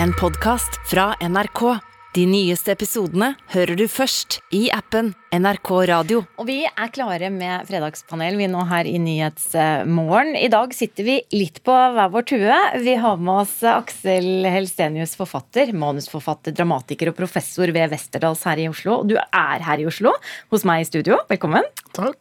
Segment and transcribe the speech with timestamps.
[0.00, 1.78] En podkast fra NRK.
[2.12, 6.18] De nyeste episodene hører du først i appen NRK Radio.
[6.36, 10.34] Og vi er klare med fredagspanel, vi nå her i Nyhetsmorgen.
[10.36, 12.58] I dag sitter vi litt på hver vår tue.
[12.84, 18.68] Vi har med oss Aksel Helstenius, forfatter, manusforfatter, dramatiker og professor ved Westerdals her i
[18.68, 19.00] Oslo.
[19.08, 20.12] Du er her i Oslo,
[20.52, 21.22] hos meg i studio.
[21.32, 21.64] Velkommen.
[21.96, 22.20] Takk.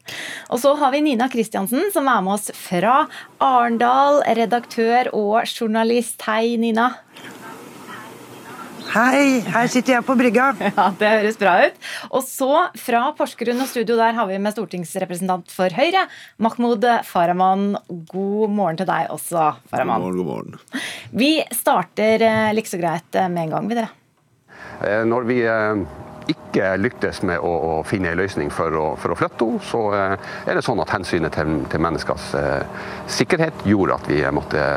[0.52, 3.04] Og så har vi Nina Kristiansen, som er med oss fra
[3.44, 4.24] Arendal.
[4.40, 6.22] Redaktør og journalist.
[6.30, 6.94] Hei, Nina.
[8.92, 10.50] Hei, her sitter jeg på brygga.
[10.76, 11.78] Ja, Det høres bra ut.
[12.12, 16.02] Og så fra Porsgrunn og studio der har vi med stortingsrepresentant for Høyre,
[16.44, 17.78] Mahmoud Farahman.
[18.12, 20.04] God morgen til deg også, Farahman.
[20.04, 20.82] God morgen, god morgen.
[21.16, 23.94] Vi starter eh, like så greit eh, med en gang, vi dere.
[24.84, 25.38] Eh, Når vi
[26.36, 29.86] ikke lyktes med å, å finne en løsning for å, for å flytte henne, så
[29.96, 32.84] er det sånn at hensynet til, til menneskers eh,
[33.20, 34.68] sikkerhet gjorde at vi måtte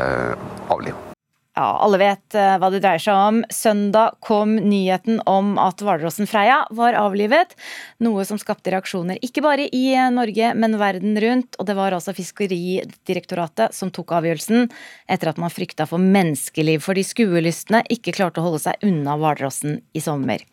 [0.71, 1.14] avlive avlive.
[1.55, 3.37] Ja, alle vet eh, hva det dreier seg om.
[3.47, 7.53] Søndag kom nyheten om at Hvalrossen Freia var avlivet.
[8.03, 11.55] Noe som skapte reaksjoner ikke bare i eh, Norge, men verden rundt.
[11.55, 14.67] Og det var altså Fiskeridirektoratet som tok avgjørelsen,
[15.07, 19.79] etter at man frykta for menneskeliv fordi skuelystne ikke klarte å holde seg unna hvalrossen
[19.95, 20.43] i sommer.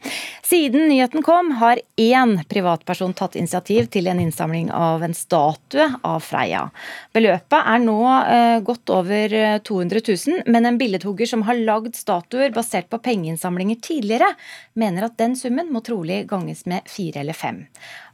[0.47, 6.23] Siden nyheten kom, har én privatperson tatt initiativ til en innsamling av en statue av
[6.23, 6.63] Freia.
[7.11, 11.97] Beløpet er nå eh, godt over eh, 200 000, men en billedhugger som har lagd
[11.97, 14.35] statuer basert på pengeinnsamlinger tidligere,
[14.75, 17.67] mener at den summen må trolig ganges med fire eller fem.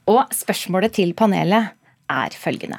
[0.07, 1.75] Og spørsmålet til panelet
[2.09, 2.79] er følgende.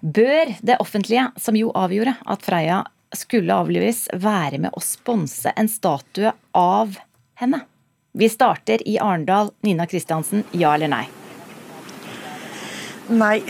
[0.00, 2.82] Bør det offentlige, som jo avgjorde at Freia
[3.14, 6.98] skulle avlives, være med å sponse en statue av
[7.38, 7.62] henne?
[8.12, 9.52] Vi starter i Arendal.
[9.62, 11.04] Nina Kristiansen, ja eller nei?
[13.08, 13.42] Nei.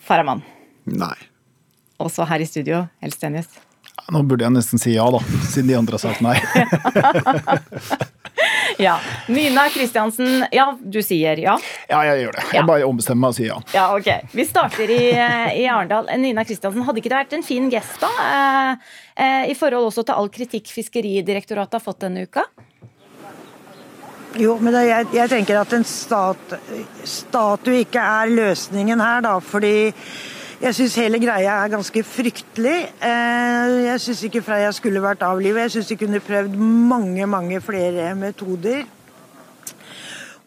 [0.00, 0.42] Faraman.
[0.90, 1.16] Nei.
[2.00, 3.50] Også her i studio, Helstenius.
[4.10, 6.38] Nå burde jeg nesten si ja, da, siden de andre har sagt nei.
[8.78, 8.94] Ja.
[9.28, 11.58] Nina Kristiansen, ja, du sier ja?
[11.90, 12.44] Ja, jeg gjør det.
[12.56, 13.58] Jeg bare ombestemmer meg og sier ja.
[13.74, 14.32] Ja, ok.
[14.32, 15.02] Vi starter i,
[15.60, 16.08] i Arendal.
[16.22, 18.10] Nina Kristiansen, hadde ikke det vært en fin gest da?
[18.24, 22.46] Eh, eh, I forhold også til all kritikk Fiskeridirektoratet har fått denne uka?
[24.40, 26.58] Jo, men det, jeg, jeg tenker at en stat,
[27.04, 29.36] statue ikke er løsningen her, da.
[29.42, 29.90] Fordi
[30.60, 32.78] jeg syns hele greia er ganske fryktelig.
[33.00, 35.62] Eh, jeg syns ikke Freia skulle vært avlivet.
[35.64, 38.82] Jeg syns de kunne prøvd mange, mange flere metoder.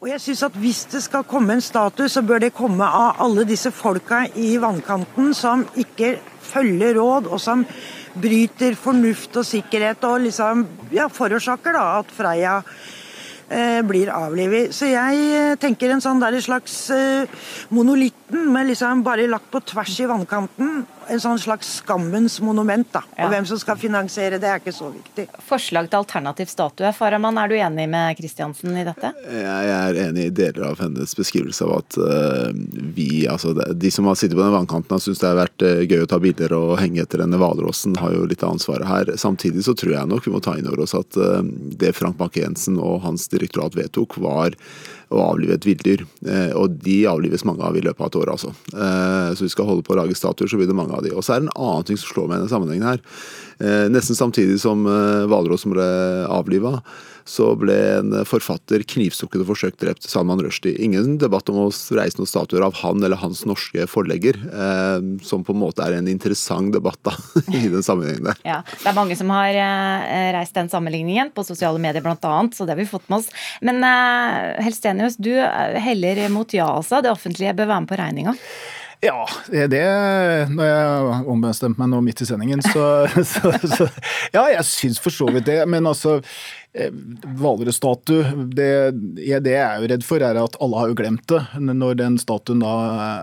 [0.04, 3.24] Og jeg synes at Hvis det skal komme en statue, så bør det komme av
[3.26, 7.66] alle disse folka i vannkanten som ikke følger råd, og som
[8.14, 12.60] bryter fornuft og sikkerhet og liksom ja, forårsaker da at Freia
[13.50, 14.76] eh, blir avlivet.
[14.76, 17.26] Så jeg eh, tenker en sånn der slags eh,
[18.30, 20.86] monolitten med liksom bare lagt på tvers i vannkanten.
[21.10, 22.88] En sånn slags skammens monument.
[22.92, 23.04] da.
[23.18, 23.26] Ja.
[23.26, 25.28] Og hvem som skal finansiere det, er ikke så viktig.
[25.44, 26.94] Forslag til alternativ statue.
[26.94, 29.12] Faraman, er du enig med Kristiansen i dette?
[29.28, 32.56] Jeg er enig i deler av hennes beskrivelse av at eh,
[32.96, 35.84] vi, altså de som har sittet på den vannkanten har syntes det har vært eh,
[35.84, 39.14] gøy å ta bilder og henge etter denne hvalrossen, har jo litt av ansvaret her.
[39.20, 41.44] Samtidig så tror jeg nok vi må ta inn over oss at eh,
[41.84, 44.56] det Frank Bakke-Jensen og hans direktorat vedtok, var
[45.14, 46.04] å avlive et villdyr.
[46.26, 48.54] Eh, Og de avlives mange av i løpet av et år, altså.
[48.74, 51.14] Eh, Så vi skal holde på å lage statuer, så blir det mange av de.
[51.14, 53.00] Og så er det en annen ting som slår meg i denne sammenhengen her.
[53.60, 55.88] Eh, Nesten samtidig som hvalrossen ble
[56.28, 56.82] avliva,
[57.26, 60.76] så ble en forfatter knivstukket og forsøkt drept, Salman Rushdie.
[60.84, 65.46] Ingen debatt om å reise noen statuer av han eller hans norske forlegger, eh, som
[65.46, 67.16] på en måte er en interessant debatt da,
[67.60, 68.44] i den sammenhengen der.
[68.48, 72.68] Ja, Det er mange som har eh, reist den sammenligningen, på sosiale medier bl.a., så
[72.68, 73.32] det har vi fått med oss.
[73.64, 77.02] Men eh, Helstenius, du eh, heller mot ja, altså.
[77.04, 78.38] Det offentlige bør være med på regninga.
[79.04, 79.86] Ja, det er det
[80.56, 83.88] Når jeg ombestemte meg nå midt i sendingen, så, så, så
[84.36, 85.60] Ja, jeg syns for så vidt det.
[85.70, 86.20] Men altså
[86.72, 86.94] eh,
[87.40, 88.70] Hvalrødstatue, det,
[89.20, 92.00] ja, det jeg er jo redd for, er at alle har jo glemt det når
[92.00, 92.74] den statuen da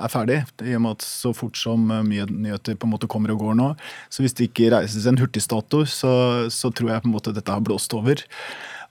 [0.04, 0.42] er ferdig.
[0.60, 3.56] I og med at så fort som mye nyheter på en måte kommer og går
[3.60, 3.70] nå.
[4.12, 6.12] Så hvis det ikke reises en hurtigstatue, så,
[6.52, 8.20] så tror jeg på en måte dette har blåst over.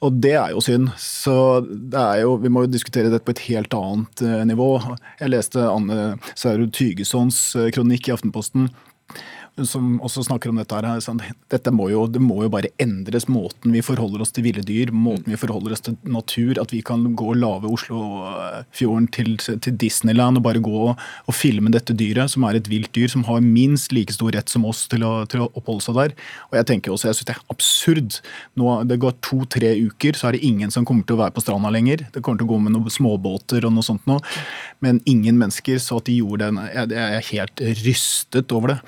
[0.05, 0.91] Og det er jo synd.
[1.01, 1.35] Så
[1.67, 4.71] det er jo, vi må jo diskutere dette på et helt annet eh, nivå.
[5.19, 8.69] Jeg leste Anne Saurud Tygesons eh, kronikk i Aftenposten
[9.67, 10.99] som også snakker om dette her.
[11.03, 11.21] Sånn,
[11.51, 14.91] dette må jo, det må jo bare endres, måten vi forholder oss til ville dyr,
[14.93, 16.59] måten vi forholder oss til natur.
[16.61, 21.35] At vi kan gå og lage Oslofjorden til, til Disneyland og bare gå og, og
[21.35, 24.67] filme dette dyret, som er et vilt dyr, som har minst like stor rett som
[24.69, 26.15] oss til å, til å oppholde seg der.
[26.51, 28.19] Og jeg tenker også, jeg synes det er absurd.
[28.59, 31.45] Nå, det går to-tre uker, så er det ingen som kommer til å være på
[31.45, 32.05] stranda lenger.
[32.13, 34.19] Det kommer til å gå med noen småbåter og noe sånt nå.
[34.85, 35.79] Men ingen mennesker.
[35.79, 38.79] Så at de gjorde den Jeg jeg er helt rystet over det.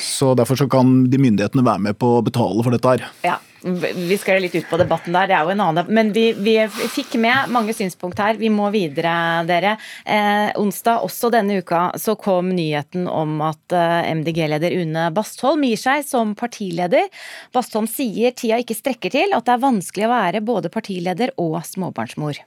[0.00, 3.04] Så derfor så kan de myndighetene være med på å betale for dette her.
[3.24, 6.26] Ja, vi skal litt ut på debatten der, det er jo en annen Men vi,
[6.36, 8.36] vi fikk med mange synspunkt her.
[8.36, 9.14] Vi må videre,
[9.48, 9.76] dere.
[10.04, 15.80] Eh, onsdag, også denne uka, så kom nyheten om at eh, MDG-leder Une Bastholm gir
[15.80, 17.08] seg som partileder.
[17.56, 21.62] Bastholm sier tida ikke strekker til, at det er vanskelig å være både partileder og
[21.64, 22.44] småbarnsmor.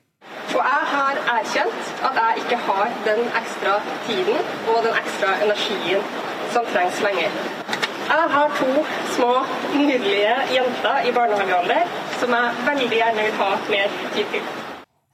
[0.51, 6.26] For jeg har erkjent at jeg ikke har den ekstra tiden og den ekstra energien
[6.57, 7.29] som trengs lenger.
[8.09, 9.33] Jeg har to små,
[9.75, 11.83] nydelige jenter i barnehagealder
[12.19, 14.66] som jeg veldig gjerne vil ha mer tid til.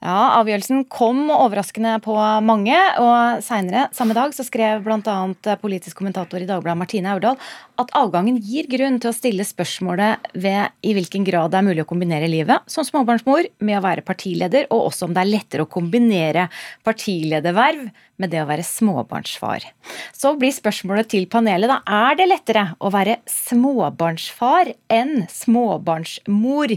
[0.04, 2.12] Ja, Avgjørelsen kom overraskende på
[2.44, 2.76] mange.
[3.00, 5.14] og Seinere samme dag så skrev bl.a.
[5.62, 7.38] politisk kommentator i Dagbladet Martine Aurdal
[7.80, 11.86] at avgangen gir grunn til å stille spørsmålet ved i hvilken grad det er mulig
[11.86, 15.64] å kombinere livet som småbarnsmor med å være partileder, og også om det er lettere
[15.64, 16.44] å kombinere
[16.84, 17.88] partilederverv
[18.20, 19.64] med det å være småbarnsfar.
[20.12, 26.76] Så blir spørsmålet til panelet da, er det lettere å være småbarnsfar enn småbarnsmor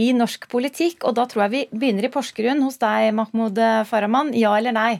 [0.00, 1.04] i norsk politikk.
[1.08, 3.58] Og da tror jeg vi begynner i Porsgrunn hos deg, Mahmoud
[3.88, 4.32] Farahman.
[4.38, 4.92] Ja eller nei?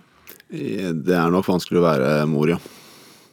[0.53, 2.59] Det er nok vanskelig å være mor, ja.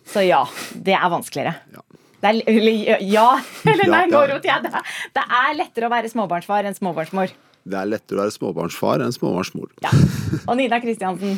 [0.09, 0.41] Så ja,
[0.73, 1.53] det er vanskeligere.
[1.75, 1.83] Ja.
[2.19, 3.27] Det er, eller, ja
[3.67, 4.63] eller nei, nå roter jeg.
[4.65, 4.81] Det,
[5.15, 7.31] det er lettere å være småbarnsfar enn småbarnsmor.
[7.69, 9.69] Det er lettere å være småbarnsfar enn småbarnsmor.
[9.85, 9.91] Ja.
[10.45, 11.37] Og Nina Kristiansen?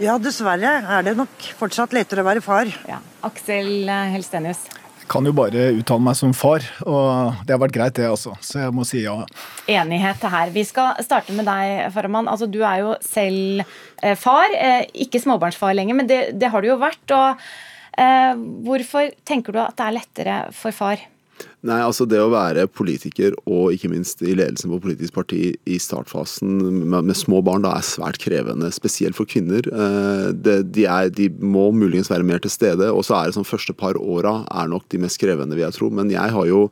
[0.00, 2.70] Ja, dessverre er det nok fortsatt lettere å være far.
[2.88, 3.00] Ja.
[3.26, 4.62] Aksel Helstenius?
[5.10, 8.34] Kan jo bare uttale meg som far, og det har vært greit, det altså.
[8.44, 9.16] Så jeg må si ja.
[9.70, 10.52] Enighet her.
[10.54, 12.30] Vi skal starte med deg, Farahman.
[12.30, 14.52] Altså, du er jo selv eh, far.
[14.54, 17.02] Eh, ikke småbarnsfar lenger, men det, det har du jo vært.
[17.16, 17.42] Og
[17.98, 18.34] eh,
[18.66, 21.02] hvorfor tenker du at det er lettere for far?
[21.60, 25.76] Nei, altså Det å være politiker og ikke minst i ledelsen på politisk parti i
[25.82, 26.54] startfasen
[26.88, 29.68] med, med små barn da er svært krevende, spesielt for kvinner.
[29.68, 33.36] Eh, det, de, er, de, må muligens være mer til stede, og så er det
[33.36, 35.90] sånn første par åra er nok de mest krevende, vil jeg tro.
[35.92, 36.64] Men jeg har jo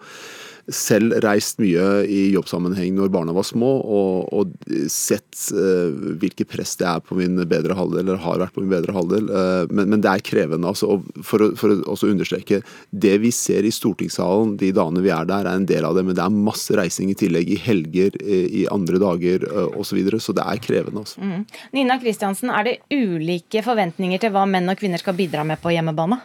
[0.68, 4.52] selv reist mye i jobbsammenheng når barna var små, og, og
[4.92, 5.88] sett uh,
[6.20, 9.30] hvilke press det er på min bedre halvdel, eller har vært på min bedre halvdel.
[9.32, 10.68] Uh, men, men, det er krevende.
[10.68, 12.60] Altså, for, å, for å understreke,
[12.90, 16.04] det vi ser i stortingssalen de dagene vi er der, er en del av det,
[16.08, 19.88] men det er masse reising i tillegg, i helger, i, i andre dager uh, osv.
[19.88, 21.00] Så, videre, så det er krevende.
[21.00, 21.18] Altså.
[21.24, 21.46] Mm.
[21.74, 25.72] Nina Kristiansen, er det ulike forventninger til hva menn og kvinner skal bidra med på
[25.72, 26.20] hjemmebane?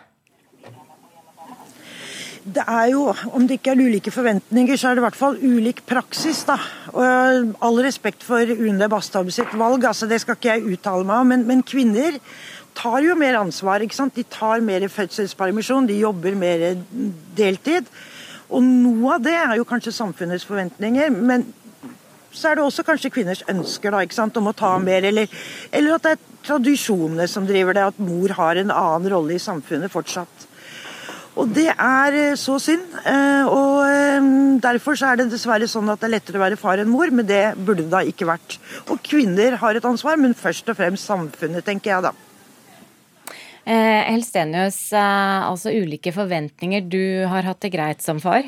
[2.43, 5.37] Det er jo, om det ikke er ulike forventninger, så er det i hvert fall
[5.39, 6.57] ulik praksis, da.
[6.91, 11.23] Og all respekt for Une Bastholm sitt valg, altså det skal ikke jeg uttale meg
[11.23, 12.19] om, men, men, kvinner
[12.75, 13.85] tar jo mer ansvar.
[13.85, 14.15] ikke sant?
[14.17, 16.67] De tar mer fødselspermisjon, de jobber mer
[17.37, 17.87] deltid.
[18.51, 21.47] Og noe av det er jo kanskje samfunnets forventninger, men
[22.33, 25.29] så er det også kanskje kvinners ønsker da, ikke sant, om å ta mer, eller,
[25.71, 29.43] eller at det er tradisjonene som driver det, at mor har en annen rolle i
[29.43, 30.49] samfunnet fortsatt.
[31.33, 32.83] Og det er eh, så synd.
[33.09, 34.27] Eh, og eh,
[34.62, 37.09] derfor så er det dessverre sånn at det er lettere å være far enn mor,
[37.09, 38.59] men det burde det da ikke vært.
[38.94, 42.13] Og kvinner har et ansvar, men først og fremst samfunnet, tenker jeg da.
[43.63, 46.85] Eh, Helstenius, altså ulike forventninger.
[46.85, 47.01] Du
[47.31, 48.45] har hatt det greit som far?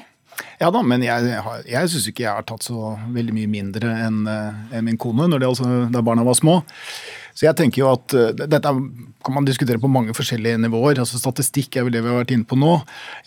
[0.59, 3.93] Ja da, men jeg, jeg, jeg syns ikke jeg har tatt så veldig mye mindre
[4.03, 6.57] enn en min kone når det, altså, da barna var små.
[7.35, 8.71] Så jeg tenker jo at uh, Dette
[9.25, 11.01] kan man diskutere på mange forskjellige nivåer.
[11.01, 12.75] altså Statistikk er vel det vi har vært inne på nå.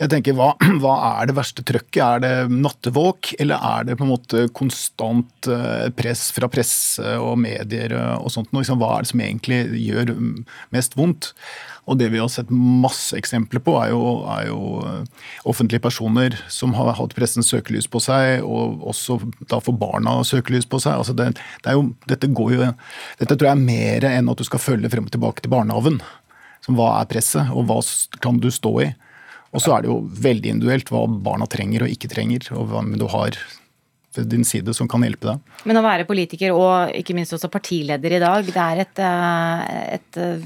[0.01, 0.53] Jeg tenker, Hva,
[0.83, 2.03] hva er det verste trøkket?
[2.05, 7.37] Er det nattevåk, eller er det på en måte konstant uh, press fra presse og
[7.43, 8.55] medier og sånt?
[8.55, 10.15] Liksom, hva er det som egentlig gjør
[10.75, 11.33] mest vondt?
[11.89, 16.37] Og det vi har sett masse eksempler på, er jo, er jo eh, offentlige personer
[16.53, 19.19] som har hatt pressens søkelys på seg, og også
[19.49, 21.01] da får barna søkelys på seg.
[21.01, 21.31] Altså det,
[21.65, 22.71] det jo, dette, jo,
[23.21, 26.01] dette tror jeg er mer enn at du skal følge frem og tilbake til barnehagen.
[26.67, 27.81] Som hva er presset, og hva
[28.21, 28.91] kan du stå i?
[29.57, 32.85] Og så er det jo veldig individuelt hva barna trenger og ikke trenger, og hva
[33.01, 33.39] du har
[34.17, 35.39] din side som kan hjelpe deg.
[35.69, 39.59] Men å være politiker og ikke minst også partileder i dag, det er et, eh,
[39.99, 40.39] et eh,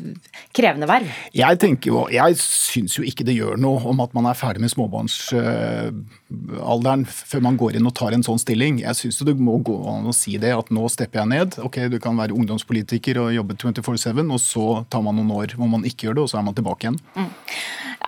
[0.55, 1.07] krevende verv?
[1.37, 4.63] Jeg tenker jo, jeg syns jo ikke det gjør noe om at man er ferdig
[4.65, 8.75] med småbarnsalderen før man går inn og tar en sånn stilling.
[8.83, 11.51] Jeg syns det må gå an å si det, at nå stepper jeg ned.
[11.63, 15.69] Ok, du kan være ungdomspolitiker og jobbe 24-7, og så tar man noen år hvor
[15.71, 17.01] man ikke gjør det, og så er man tilbake igjen.
[17.15, 17.31] Mm.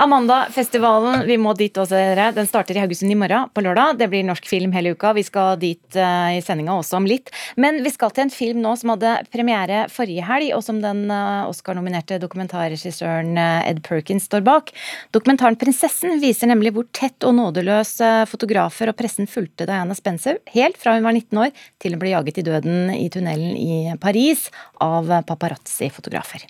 [0.00, 2.30] Amanda-festivalen, vi må dit også, dere.
[2.34, 3.98] Den starter i Haugesund i morgen, på lørdag.
[4.00, 5.12] Det blir norsk film hele uka.
[5.14, 7.30] Vi skal dit uh, i sendinga også om litt.
[7.60, 11.06] Men vi skal til en film nå som hadde premiere forrige helg, og som den
[11.12, 14.74] uh, Oscar-nominerte dokumentarregissøren uh, Ed Perkins står bak.
[15.14, 17.96] Dokumentaren 'Prinsessen' viser nemlig hvor tett og nådeløs
[18.30, 22.14] fotografer og pressen fulgte Diana Spencer helt fra hun var 19 år til hun ble
[22.14, 24.48] jaget i døden i tunnelen i Paris
[24.82, 26.48] av paparazzi-fotografer.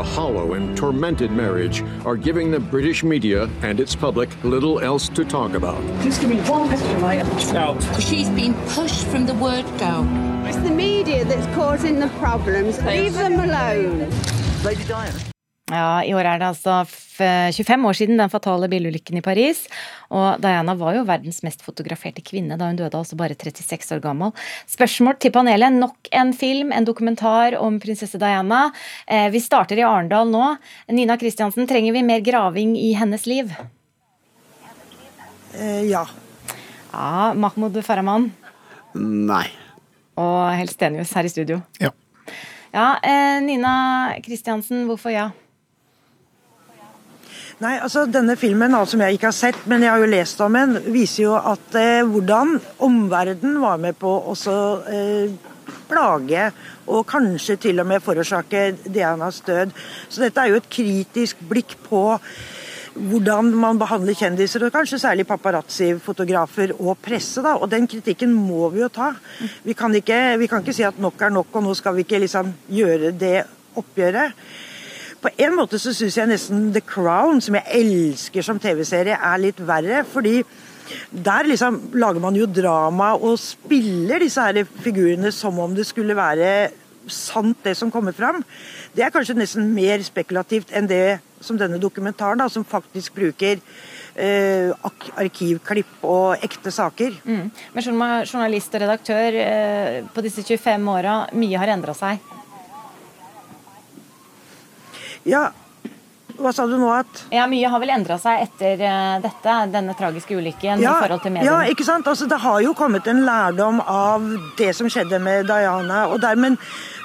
[0.00, 5.10] A hollow and tormented marriage are giving the British media and its public little else
[5.10, 5.78] to talk about.
[6.02, 7.54] Just give me one question, mate.
[7.54, 7.82] Out.
[8.00, 10.06] She's been pushed from the word go.
[10.46, 12.82] It's the media that's causing the problems.
[12.82, 14.10] Leave them alone.
[14.64, 15.29] Lady Diana.
[15.70, 19.62] Ja, I år er det altså 25 år siden den fatale bilulykken i Paris.
[20.10, 24.02] Og Diana var jo verdens mest fotograferte kvinne da hun døde, altså bare 36 år
[24.02, 24.32] gammel.
[24.70, 25.76] Spørsmål til panelet.
[25.78, 28.64] Nok en film, en dokumentar om prinsesse Diana.
[29.06, 30.56] Eh, vi starter i Arendal nå.
[30.90, 33.52] Nina Kristiansen, trenger vi mer graving i hennes liv?
[35.54, 36.02] Eh, ja.
[36.90, 38.32] Ja, Mahmoud Farahman
[38.98, 39.46] Nei.
[40.18, 41.60] og Helstenius her i studio.
[41.78, 41.92] Ja.
[42.74, 45.28] Ja, eh, Nina Kristiansen, hvorfor ja?
[47.60, 50.38] Nei, altså Denne filmen, altså, som jeg ikke har sett, men jeg har jo lest
[50.40, 54.36] om den, viser jo at eh, hvordan omverdenen var med på å
[54.88, 55.34] eh,
[55.90, 56.46] plage
[56.88, 59.74] og kanskje til og med forårsake Dianas død.
[60.08, 62.00] Så dette er jo et kritisk blikk på
[62.96, 67.44] hvordan man behandler kjendiser, og kanskje særlig paparazzi-fotografer og presse.
[67.44, 69.12] da, og Den kritikken må vi jo ta.
[69.68, 72.08] Vi kan, ikke, vi kan ikke si at nok er nok, og nå skal vi
[72.08, 73.44] ikke liksom gjøre det
[73.76, 74.32] oppgjøret.
[75.20, 79.42] På en måte så syns jeg nesten The Crown, som jeg elsker som TV-serie, er
[79.42, 80.04] litt verre.
[80.04, 80.42] fordi
[81.10, 86.16] der liksom lager man jo drama og spiller disse her figurene som om det skulle
[86.16, 86.70] være
[87.06, 88.42] sant, det som kommer fram.
[88.94, 93.60] Det er kanskje nesten mer spekulativt enn det som denne dokumentaren, da, som faktisk bruker
[94.14, 94.70] eh,
[95.16, 97.16] arkivklipp og ekte saker.
[97.24, 97.46] Mm.
[97.74, 97.88] Men
[98.26, 102.20] journalist og redaktør eh, på disse 25 åra, mye har endra seg?
[105.28, 105.50] Ja,
[106.40, 109.94] hva sa du nå at Ja, Mye har vel endra seg etter uh, dette, denne
[109.98, 111.48] tragiske ulykken ja, i forhold til mediene?
[111.48, 112.08] Ja, ikke sant.
[112.08, 114.24] Altså, det har jo kommet en lærdom av
[114.58, 116.06] det som skjedde med Diana.
[116.08, 116.56] og der, men,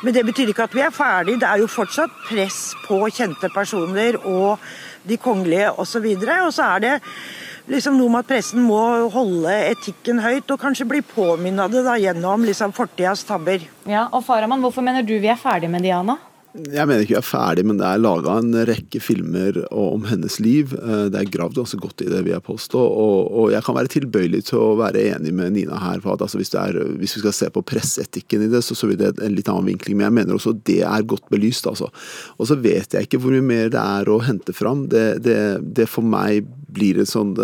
[0.04, 1.40] men, det betyr ikke at vi er ferdig.
[1.42, 4.64] Det er jo fortsatt press på kjente personer og
[5.06, 6.06] de kongelige osv.
[6.16, 6.94] Og, så og så er det
[7.72, 8.80] liksom noe med at pressen må
[9.14, 13.66] holde etikken høyt, og kanskje bli påminnet det da gjennom liksom fortidas tabber.
[13.90, 16.20] Ja, og Faraman, hvorfor mener du vi er ferdig med Diana?
[16.56, 20.38] Jeg mener ikke vi er ferdig, men det er laga en rekke filmer om hennes
[20.40, 20.72] liv.
[20.78, 22.80] Eh, det er gravd ganske godt i det, vil jeg påstå.
[22.80, 26.24] Og, og, jeg kan være tilbøyelig til å være enig med Nina her på at
[26.24, 29.14] altså, hvis, er, hvis, vi skal se på presseetikken i det, så, så vil det
[29.20, 30.00] en litt annen vinkling.
[30.00, 31.92] Men jeg mener også det er godt belyst, altså.
[32.40, 34.88] Og så vet jeg ikke hvor mye mer det er å hente fram.
[34.92, 35.40] Det, det,
[35.76, 37.36] det for meg blir et sånn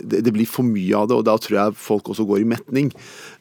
[0.00, 2.48] det, det, blir for mye av det, og da tror jeg folk også går i
[2.48, 2.90] metning.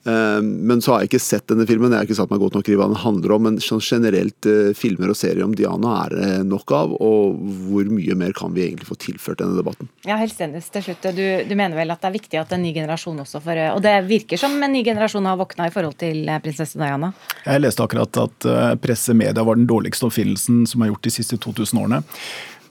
[0.08, 2.58] Eh, men så har jeg ikke sett denne filmen, jeg har ikke satt meg godt
[2.58, 3.46] nok i hva den handler om.
[3.48, 7.38] Men sånn generelt eh, filmer og serier om Diana er det nok av, og
[7.68, 9.92] hvor mye mer kan vi egentlig få tilført denne debatten?
[10.08, 11.10] Ja, Helstenius, til slutt.
[11.18, 13.82] Du, du, mener vel at det er viktig at en ny generasjon også får Og
[13.86, 17.14] det virker som en ny generasjon har våkna i forhold til eh, prinsesse Diana?
[17.46, 21.40] Jeg leste akkurat at presse media var den dårligste oppfinnelsen som er gjort de siste
[21.42, 22.04] 2000 årene.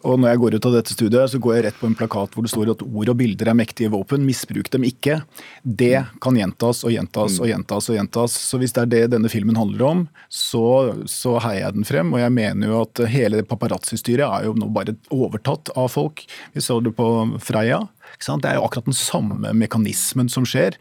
[0.04, 2.36] Og når jeg går ut av dette studiet, så går jeg rett på en plakat
[2.36, 5.20] hvor det står at ord og bilder er mektige våpen, misbruk dem ikke.
[5.62, 8.36] Det kan gjentas og gjentas og gjentas og gjentas.
[8.50, 10.66] Så hvis det er det denne filmen handler om, så,
[11.10, 12.14] så heier jeg den frem.
[12.14, 16.26] Og jeg mener jo at hele paparazzi-styret er jo nå bare overtatt av folk.
[16.54, 17.10] Vi så det på
[17.42, 17.84] Freia.
[18.16, 20.76] Det er jo akkurat den samme mekanismen som skjer.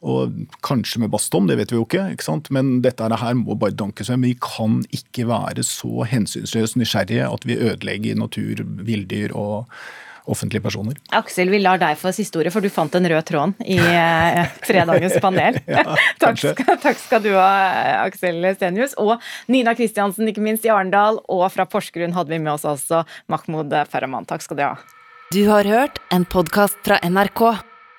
[0.00, 0.32] Og
[0.64, 2.06] kanskje med Bastom, det vet vi jo ikke.
[2.14, 2.48] ikke sant?
[2.54, 7.44] Men dette her må bare dankes men Vi kan ikke være så hensynsløst nysgjerrige at
[7.44, 9.68] vi ødelegger natur, villdyr og
[10.30, 10.96] offentlige personer.
[11.16, 14.52] Aksel, vi lar deg få siste ordet, for du fant den røde tråden i eh,
[14.64, 15.58] fredagens panel.
[15.66, 15.84] ja,
[16.22, 17.48] takk, skal, takk, skal, du ha,
[18.04, 18.94] Aksel Stenius.
[19.00, 19.16] Og
[19.52, 21.20] Nina Kristiansen, ikke minst i Arendal.
[21.28, 24.28] Og fra Porsgrunn hadde vi med oss også Mahmoud Farahman.
[24.28, 24.76] Takk skal du ha.
[25.34, 27.69] Du har hørt en podkast fra NRK.